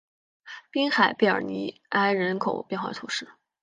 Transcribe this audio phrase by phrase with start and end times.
[0.71, 3.29] 滨海贝尔尼埃人口变化图示